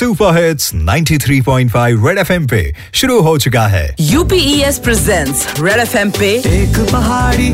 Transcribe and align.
Super 0.00 0.36
hits 0.36 0.70
93.5 0.74 2.06
Red 2.06 2.18
FM 2.18 2.46
पे 2.48 2.60
शुरू 2.94 3.20
हो 3.20 3.36
चुका 3.38 3.66
है। 3.68 3.96
यूपीएस 4.00 4.78
प्रेजेंट्स 4.78 5.46
रेड 5.60 5.80
एफएम 5.80 6.10
पे। 6.10 6.30
एक 6.50 6.78
पहाड़ी 6.92 7.48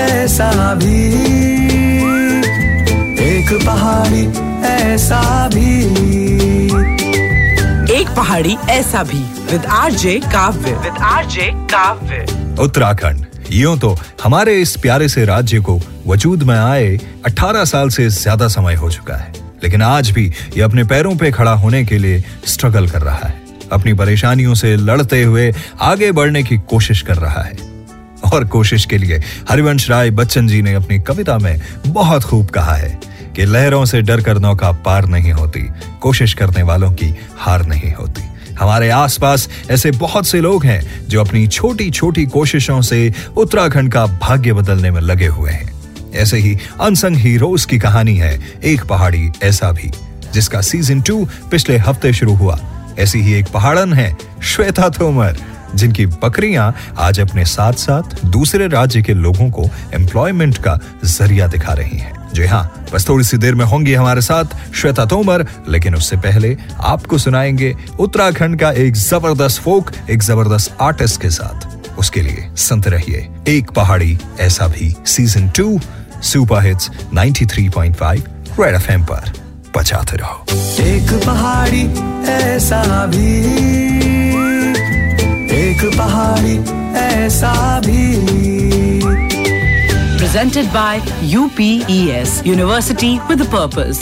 ऐसा 0.00 0.74
भी। 0.74 0.96
एक 3.24 3.52
पहाड़ी 3.66 4.24
ऐसा 4.70 5.48
भी। 5.48 5.70
एक 7.94 8.08
पहाड़ी 8.16 8.56
ऐसा 8.70 9.02
भी। 9.02 9.22
With 9.52 9.66
RJ 9.66 10.18
Kavya 10.24 10.72
with 10.74 10.98
RJ 11.02 11.50
Kavya 11.72 12.26
Uttarakhand 12.62 13.26
यूँ 13.52 13.78
तो 13.78 13.96
हमारे 14.24 14.60
इस 14.62 14.76
प्यारे 14.76 15.08
से 15.08 15.24
राज्य 15.24 15.60
को 15.60 15.80
वजूद 16.06 16.42
में 16.42 16.56
आए 16.56 16.98
18 17.26 17.64
साल 17.64 17.88
से 17.90 18.08
ज़्यादा 18.08 18.48
समय 18.48 18.74
हो 18.74 18.90
चुका 18.90 19.16
है। 19.16 19.32
लेकिन 19.62 19.82
आज 19.82 20.10
भी 20.10 20.32
ये 20.56 20.62
अपने 20.62 20.84
पैरों 20.84 21.16
पे 21.16 21.30
खड़ा 21.30 21.52
होने 21.52 21.84
के 21.84 21.98
लिए 21.98 22.24
स्ट्रगल 22.46 22.88
कर 22.88 23.02
रहा 23.02 23.28
है। 23.28 23.42
अपनी 23.72 23.94
परेशानियों 23.94 24.54
से 24.54 24.76
लड़ते 24.76 25.22
हुए 25.22 25.54
आगे 25.80 26.12
बढ़ने 26.12 26.42
की 26.42 26.58
कोशिश 26.58 27.02
कर 27.02 27.16
रहा 27.16 27.42
है। 27.42 27.72
और 28.34 28.44
कोशिश 28.44 28.84
के 28.84 28.98
लिए 28.98 29.22
हरिवंश 29.50 29.90
राय 29.90 30.10
बच्चन 30.10 30.46
जी 30.46 30.62
ने 30.62 30.74
अपनी 30.74 30.98
कविता 30.98 31.38
में 31.38 31.60
बहुत 31.86 32.22
खूब 32.22 32.46
कहा 32.46 32.74
है 32.74 33.00
कि 33.36 33.44
लहरों 33.44 33.84
से 33.84 34.02
डर 34.02 34.20
कर 34.20 34.38
नौका 34.38 34.72
पार 34.72 35.06
नहीं 35.06 35.32
होती, 35.32 35.68
कोशिश 36.00 36.34
करने 36.34 36.62
वालों 36.62 36.92
की 36.92 37.14
हार 37.38 37.66
नहीं 37.66 37.92
होती। 37.92 38.22
हमारे 38.60 38.90
आसपास 38.90 39.48
ऐसे 39.70 39.90
बहुत 39.90 40.26
से 40.26 40.40
लोग 40.40 40.64
हैं 40.64 41.08
जो 41.08 41.20
अपनी 41.20 41.46
छोटी 41.48 41.90
छोटी 41.90 42.26
कोशिशों 42.26 42.80
से 42.82 43.14
उत्तराखंड 43.36 43.92
का 43.92 44.06
भाग्य 44.06 44.52
बदलने 44.52 44.90
में 44.90 45.00
लगे 45.00 45.26
हुए 45.26 45.50
हैं। 45.50 45.71
ऐसे 46.14 46.38
ही 46.38 46.56
अनसंग 46.80 47.16
हीरोज 47.16 47.64
की 47.64 47.78
कहानी 47.78 48.16
है 48.16 48.38
एक 48.64 48.84
पहाड़ी 48.84 49.30
ऐसा 49.42 49.72
भी, 49.72 49.90
जिसका 50.34 50.60
सीज़न 50.60 51.00
टू 51.00 51.24
पिछले 51.50 51.78
हफ़्ते 51.78 52.12
शुरू 52.12 52.34
हुआ। 52.34 52.58
ऐसी 52.98 53.20
ही 53.20 53.32
एक 53.34 53.48
पहाड़न 53.48 53.92
है 53.92 54.16
श्वेता 54.44 54.88
तोमर, 54.88 55.36
जिनकी 55.74 56.06
बकरियाँ 56.06 56.74
आज 56.98 57.20
अपने 57.20 57.44
साथ 57.44 57.72
साथ 57.72 58.24
दूसरे 58.24 58.66
राज्य 58.68 59.02
के 59.02 59.14
लोगों 59.14 59.50
को 59.50 59.68
एम्प्लॉयमेंट 59.94 60.58
का 60.58 60.78
ज़रिया 61.04 61.46
दिखा 61.46 61.72
रही 61.72 61.98
हैं। 61.98 62.20
जी 62.34 62.46
हाँ 62.46 62.86
बस 62.92 63.08
थोड़ी 63.08 63.24
सी 63.24 63.36
देर 63.36 63.54
में 63.54 63.64
होंगी 63.64 63.94
हमारे 63.94 64.20
साथ 64.20 64.74
श्वेता 64.74 65.04
तोमर, 65.06 65.46
लेकिन 65.68 65.94
उससे 65.94 66.16
पहले 66.16 66.56
आपको 66.80 67.18
सुनाएँगे 67.18 67.74
उत्तराखंड 68.00 68.58
का 68.60 68.70
एक 68.70 68.94
ज़बरदस्त 68.94 69.60
फोक, 69.62 69.90
एक 70.10 70.22
ज़बरदस्त 70.22 70.76
आर्टिस्ट 70.80 71.20
के 71.20 71.30
साथ। 71.30 71.98
उसके 71.98 72.20
लिए 72.20 72.48
संत 72.56 72.88
रहिए, 72.88 73.28
एक 73.48 73.70
पहाड़ी 73.70 74.18
ऐसा 74.40 74.66
भी 74.66 74.94
season 75.06 75.48
two 75.48 75.78
super 76.30 76.62
hits 76.66 76.90
93.5 77.14 78.60
Red 78.60 78.74
FM 78.74 79.04
पर 79.10 79.32
बचाते 79.76 80.16
रहो 80.16 80.44
एक 80.86 81.12
पहाड़ी 81.26 81.82
ऐसा 82.32 82.82
भी 83.14 83.32
एक 85.60 85.84
पहाड़ी 85.98 86.56
ऐसा 87.00 87.54
भी 87.86 88.10
presented 90.22 90.68
by 90.72 90.98
UPES 91.30 92.30
University 92.46 93.10
with 93.30 93.42
a 93.42 93.48
Purpose. 93.54 93.98